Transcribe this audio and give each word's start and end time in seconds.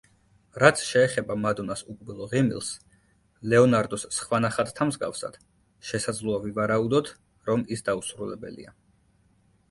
რაც 0.61 0.79
შეეხება 0.83 1.33
მადონას 1.41 1.81
უკბილო 1.93 2.29
ღიმილს, 2.31 2.69
ლეონარდოს 3.51 4.05
სხვა 4.19 4.39
ნახატთა 4.45 4.87
მსგავსად, 4.91 5.37
შესაძლოა 5.89 6.39
ვივარაუდოთ, 6.47 7.11
რომ 7.51 7.67
ის 7.77 7.85
დაუსრულებელია. 7.91 8.75